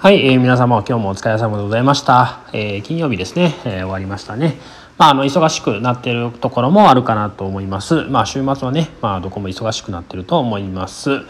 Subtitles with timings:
[0.00, 2.44] はい、えー、皆様今日もお疲れ様でございました。
[2.52, 4.54] えー、金曜日ですね、えー、終わりましたね。
[4.96, 8.04] まあ、あの忙しくなっているところもあるかなと思います。
[8.04, 11.22] まあ、週末はね、まあ、どこも忙しくなっていると思います。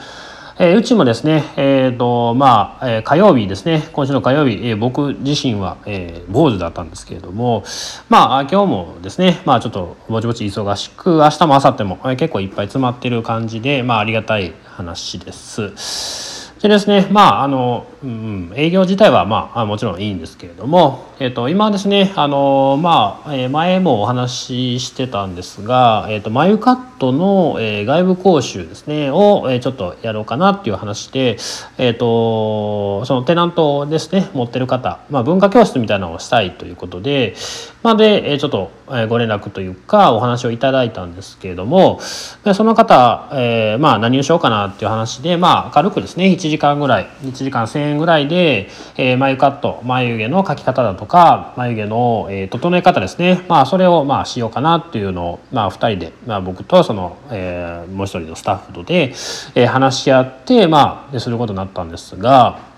[0.59, 7.63] えー、うちもですね、えーとまあえー、火曜日ですね今週の火曜日、えー、僕自身は、えー、坊主だったんですけれども
[8.09, 16.28] まあ今日もですねまあちょっとぼちぼち忙しく明日も明後日も、えー、結構いっぱい詰まっている感じでまあありがたい話です。
[16.63, 31.39] でですねまああの、うん、営業自体はまあもちろんいいんですけれども、えー、と今ですねあのまあ、え前もお話ししてたんですが、えー、と眉カットの、え外部講習ですねを、えちょっとやろうかなっていう話で、
[31.79, 37.37] えー、とそのテナントですね持ってる方、まあ、文化教室みたいなのをしたいということで
[37.83, 59.13] まあ、で、えちょっとえご連絡というかお話をいただいたんですけれどもその方、えー、まあ何をしようかなっていう話でまあ軽くですね1時間ぐらい1時間1,000円ぐらいで、えー、眉カット眉毛の描き方だとか眉毛の、えー、整え方ですねまあそれをまあしようかなっていうのを、まあ、2人で、まあ、僕とその、えー、もう一人のスタッフとで、
[59.55, 62.69] えー、話し合ってまあすることになったんですが。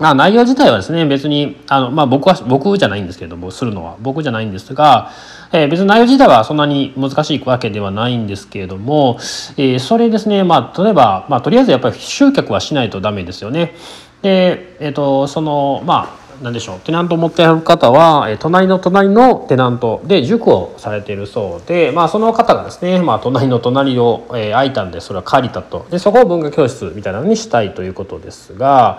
[0.00, 5.10] まあ、内容自体はですね別にあの、まあ、僕は僕じゃないんですけれどもするのは僕じゃないんですが、
[5.52, 9.18] えー、別に内容自体はそんなに難しいわけではないんですけれども、
[9.58, 13.74] えー、それですねまあ例えば、まあ、とりあえずやっぱり集客はしないとダメですよね。
[14.22, 16.80] で、えーと、そのまあ何でしょう？
[16.80, 25.86] テナントを持っている方は、え隣の隣のテナントで塾をされているそうで、まあ、その方がですね、まあ、隣の隣を、えー、空いたんでそれは借りたと。
[25.90, 28.98] でそこを文化教室みたいなのにしたいということですが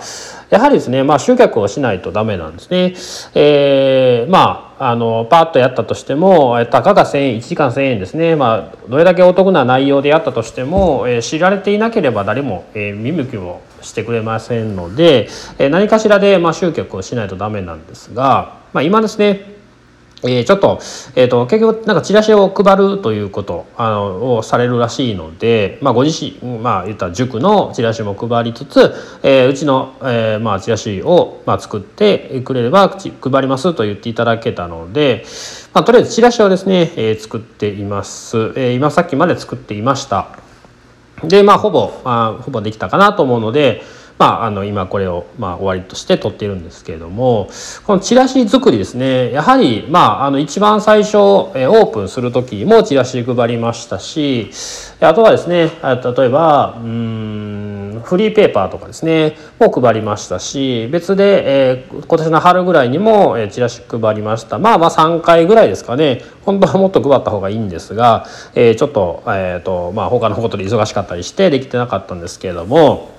[0.50, 2.94] やはりですね、まあ、集客をしないとダメなんですね。
[3.34, 19.52] えー、まああのパッとやったとしてもたかが1,000円1時間1,000円ですね、まあ、どれだけお得な内容でやったとしても、えー、知られていなければ誰も、えー、見向きもしてくれませんので、えー、何かしらで、まあ、集客をしないとダメなんですが、まあ、今ですね
[20.24, 20.80] えー、ちょっと,、
[21.16, 35.26] えーと、結局なんかチラシを配るということあのをされるらしいので、まあ、ご自身まあ言ったら塾のチラシも配りつつ、えー、うちの、えーまあ、チラシを、まあ、作ってくれれば配りますと言っていただけたので、
[35.74, 40.41] まあ、とりあえずチラシをですね、えー、作っています、えー、今さっきまで作っていました。
[41.24, 43.82] でまあほぼ、まあ、ほぼできたかなと思うので
[44.22, 47.50] まあ、あの今これをまあ終わりとして撮っているんですけれども
[47.88, 51.18] このチラシ作りですねやはりまああの一番最初
[51.56, 54.52] えオープンする時もチラシ配りましたし
[55.00, 57.61] あとはですね例えばうん
[58.04, 68.26] フリーペーパーとかですねも配りましたし別で、えー、今年の春ぐらいにも、えチラシ配りましたまあまあ3回ぐらいですかね本当はもっと配った方がいいんですが、
[68.56, 73.12] えー、ちょっと,、えーとまあ、他のことで忙しかったりしてできてなかったんですけれども。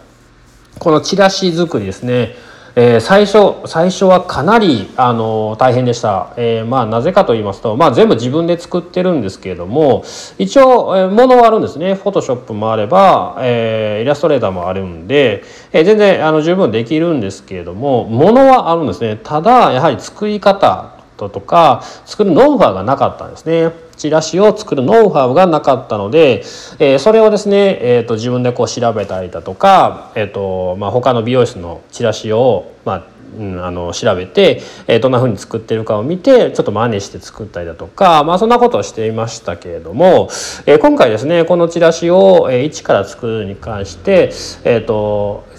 [0.79, 2.35] このチラシ作りですね、
[2.75, 10.05] えー、最初最初はかなりあの大変でした、えー、まあなぜかと言いますと、まあ、全部自分で作ってるんですけれども
[10.39, 11.95] 一応、えー、ものはあるんですね。
[11.95, 19.21] フォトショップもあれば、えー、イラストレーターもあるんで、えー、全然あの十分できるんですけれどもものはあるんですね。
[19.23, 20.92] ただやはり作り方
[21.31, 23.71] とか作るノウハウがなかったんですね。
[23.97, 26.41] チラシを作るノウハウがなかったので、
[26.79, 33.07] えー、それをですね、えーと、自分でこう調べたりだとか、えーとまあ、他の美容室のチラシを、まあ
[33.39, 40.29] うん、あの調べて、えー、どんな風に作ってるかを見てちょっと真似して作ったりだとか、まあ、そんなことをしていましたけれども、
[40.67, 44.33] えー、今回ですねこのチラシを、えー、一から作るに関して、
[44.65, 45.51] えーと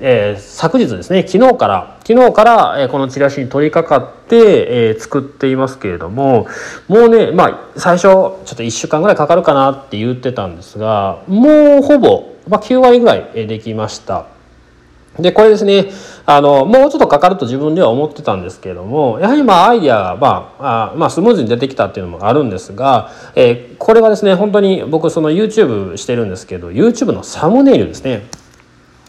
[0.00, 1.26] えー、昨日ですね。
[1.26, 1.98] 昨日から。
[2.06, 6.46] 昨日から、えー、このチラシに取り掛かって、えー、作っていますけれども
[6.86, 7.44] もうねま
[7.74, 14.26] あ最初ちょっと1週間ぐらいかかるかなって言ってたんですがもうほぼ、まあ、9割ぐらいできました。
[15.18, 15.90] でこれですね
[16.26, 28.28] あのもうちょっとかかると自分では思ってたんですけれどもやはりまあアイデアが、まあ、あまあスムーズに出てきたっていうのもあるんですが、えー、これはですね本当に僕その YouTube してるんですけど YouTube のサムネイルですね。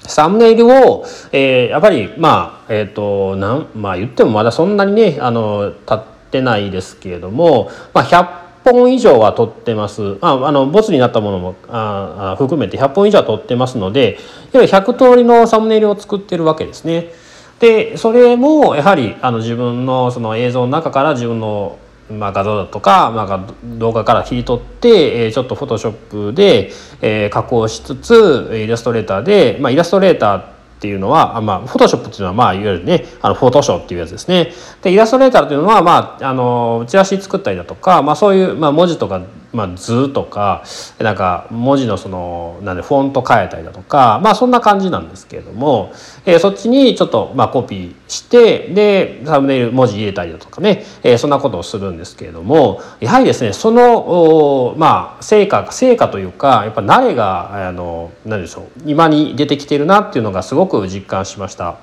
[0.09, 5.99] サムネイルを、えー、やっぱりまあえっ、ー、となんまあ言ってもまだそんなにねあの立っ
[6.31, 10.17] てないですけれども、まあ、100本以上は撮ってます。
[10.21, 14.17] ああのボツになったものもあ含めて100本以上は撮ってますので
[14.51, 17.11] やは100通りのサムネイルを作ってるわけですね。
[17.59, 21.77] でそれもやはりあの自分のその映像の中から自分の
[22.11, 23.47] まあ、画像だとか、まあ、
[23.77, 26.71] 動画から切り取って、えー、ちょっとフォトショップで、
[27.01, 34.53] えー、加工しつつイラストレーターで、まあ、イラストレーターっていうのは、まあ、フォトショップっていうのは、まあ、いわゆるね、あの、フォトショーっていうやつですね。
[34.81, 40.63] で、イラストレーターっていうのは、まあ、あの、チラシ作ったりだとか、まあ、そういう、まあ、文字とかまあ、図とか
[40.99, 45.91] なんか文字のそのなんでフォント変えたりだとかまあそんな感じなんですけれども、
[46.25, 61.77] えー、そっちにちょっとまあコピーしてでサムネイル文字入れたりだとかね、えー、そんなことをするんですけれどもやはりですねそのまあ成果成果というかやっぱ慣れがあの何でしょう今に出てきてるなっていうのがすごく実感しました。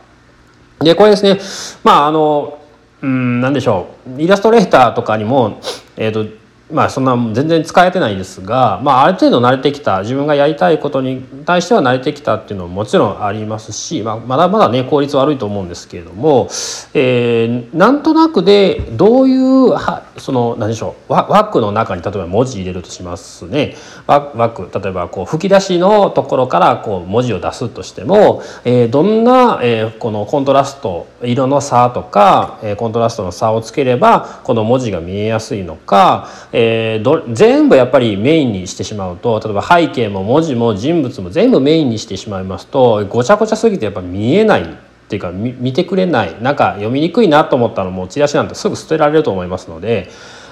[0.81, 1.41] でこれですね
[1.83, 2.59] まああの
[3.03, 5.61] うん何でしょうイラストレーターとかにも
[5.97, 16.49] えっ、ー、とまあそんな全然使えてないですが、まあ、ある程度慣れてきた自分がやりたいことに対しては慣れてきたっていうのももちろんありますし、まあ、まだまだね効率悪いと思うんですけれども、
[16.93, 23.77] えー、なんとなくでどういうはその何でしょう枠の中に例えば文字入れるとしますね。
[24.07, 36.29] 枠例えばこう吹き出しのところからこう文字を出すとしても、えー、どんな、えー、このコントラスト色の差とか、えー、コントラストの差をつければこの文字が見えやすいのか
[36.59, 44.67] えー、ど全部やっぱりメインにしてしまうと例えば背景も文字も人物も全部メインにしてしまいますとごちゃごちゃすぎてやっぱ見えないっ
[45.07, 50.09] ていうか見てくれないなんか読みにくいなと思ったのもうチラシなんてすぐ捨てられると思いますので。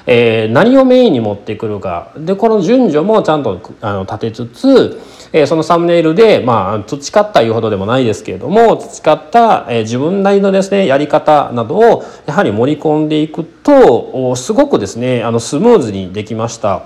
[0.06, 5.00] えー、何をメインに持ってくるかでこの順序もちゃんとあの立てつつ
[5.36, 16.84] えそのサムネイルで、まあ、培ったいうほどでもないですけれども培った、え自分なりのですねやり方などをやはり盛り込んでいくとすごくですねあのスムーズにできました。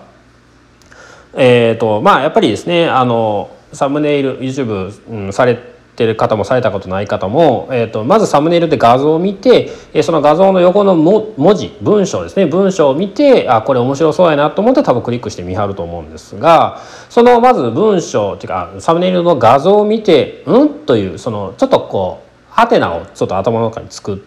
[1.35, 16.81] えーとまあ、やっぱりですねあのサムネイル YouTube、うん、されてる方もされたことない方も、えーと、まずサムネイルで画像を見て、えその画像の横の文字文章ですね文章を見てあこれ面白そうやなと思って多分クリックして見張ると思うんですが
[17.11, 24.23] そのまず文章っていうかサムネイルの画像を見て「うん?」というそのちょっとこうハテナをちょっと頭の中に作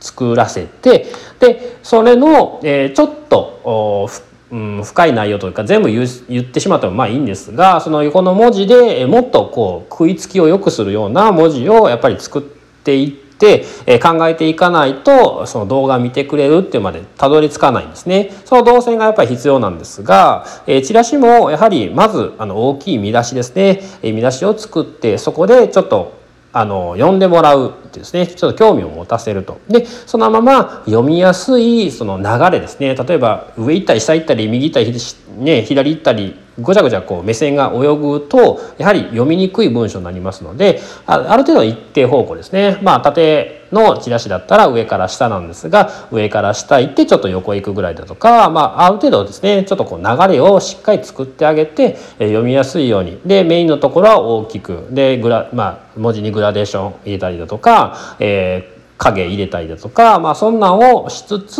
[0.00, 1.06] 作らせて
[1.40, 4.08] でそれの、えー、ちょっと
[4.50, 18.32] うん、深い内容というか全部言ってしまってもまあいいんですがその横の文字でもっとこう食いつきを良くするような文字をやっぱり作っていってえ考えていかないとその動画見てくれるっていうまでたどり着かないんですね。
[18.44, 26.18] その動線がやっぱり必要なんですが、えチラシもやはりまずあの大きい見出しですね、え見出しを作ってそこでちょっと
[26.52, 28.26] あの読んでもらうってですね。
[28.26, 29.60] ちょっと興味を持たせると。
[29.68, 32.94] でそのまま読みやすいその流れですね。
[32.94, 34.94] 例えば上行ったり下行ったり右行ったり、
[35.38, 42.78] ね、左行ったりごちゃごちゃこう目線が泳ぐとやはり読みにくい文章になりますのである程度一定方向ですね。
[42.82, 49.64] まあ縦のチラシだったら上から下なんですが上から下行ってちょっと横行くぐらいだとか、まあ、ある程度ですね。
[49.64, 53.20] ちょっとこう流れをしっかり作ってあげて、読みやすいように。
[53.26, 54.86] でメインのところは大きく。
[54.90, 57.77] でグラ、まあ、文字にグラデーション入れたりだとか、
[58.18, 61.56] えー影入れたりだとか、まあ、そんなんをしつつ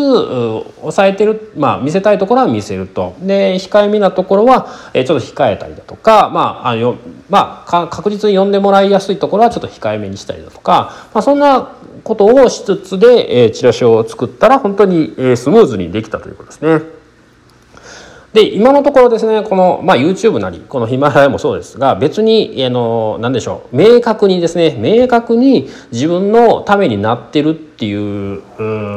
[0.81, 6.97] 抑えてる、まあ、見せたいところは見せるとで控えめなところはえちょっと控えたりだとか、まああよ
[7.31, 16.98] まあ、確実に読んでもらいやすいところはちょっと控えめにしたりだとか、まあ、そんなことをしつつで、えチラシを作ったら本当に、えスムーズにできたということですね。
[18.32, 28.42] で今のところですねこの、まあ、YouTube なりこのヒマラヤもそうですが別にあの何でしょう明確にですね明確に自分のためになってるっていう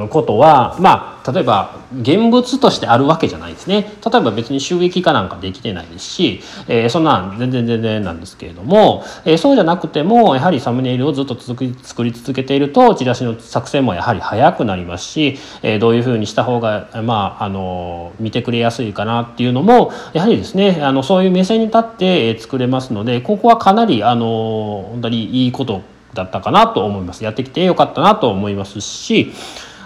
[0.09, 3.93] ことはまあ例えば現物としてあるわけじゃないですね。
[4.11, 25.83] 例えば別に収益化なんかできてないですし、えー、そんなん全然全然なんですけれども、えー、そうじゃなくてもやはりサムネイルをずっと作り続けているとチラシの作成もやはり早くなりますし、えー、どういうふうにした方がまああの見てくれやすいかなっていうのもやはりですねあのそういう目線に立って作れますのでここはかなりあの本当にいいこと
[26.13, 27.23] だったかなと思います。
[27.23, 29.33] やってきてよかったなと思いますし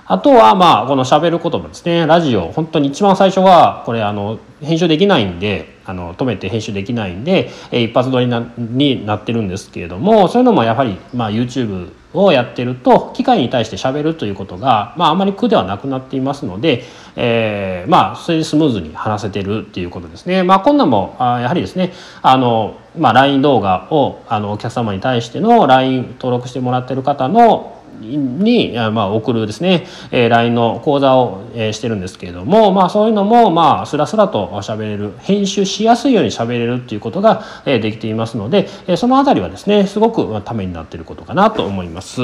[0.07, 16.83] あとはまあこの喋る言葉ですねラジオ本当に一番最初はこれあの編集できないんであの止めて編集できないんで、え一発撮りなになってるんですけれどもそういうのもやはり、まあ、YouTube をやってると機械に対して喋るということが、まあ、あまり苦ではなくなっていますので、
[17.15, 20.43] えー、まあそれでスムーズに話せてるっていうことですね。
[20.43, 42.21] まあ、こんなんもあやはりですねあの、まあ、LINE 動画をあのお客様に対しての LINE 登録してもらってる方のに、まあ、送るですね、えー、LINE の講座を、えー、してるんですけれども、まあ、そういうのも、まあ、スラスラと喋れる編集しやすいように喋れるっていうことが、えー、できていますので、えー、そのあたりはですねすごく、まあ、ためになっていることかなと思います。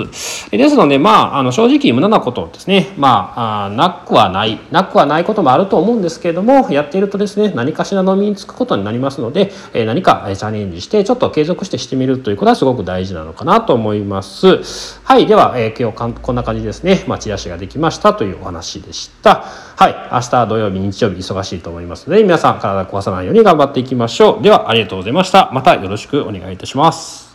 [0.52, 15.00] えですので、まあ、あの正直無駄なことですね、まあ、あなくはないなくはないこともあると思うんですけれどもやっているとですね何かしらの身につくことになりますので、えー、何かチャレンジしてちょっと継続してしてみるということはすごく大事なのかなと思います。
[15.04, 19.46] はいでは、えー、今日こんな感じですね、まあ、チラシができましたというお話でした。
[19.76, 19.96] はい。
[20.12, 24.44] 明日土曜日日曜日忙しいと思いますので皆さん体壊さないように頑張っていきましょう。
[24.44, 25.52] ではありがとうございました。
[25.54, 27.31] またよろしくお願いいたします。